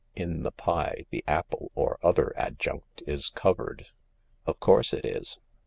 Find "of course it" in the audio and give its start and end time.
4.47-5.05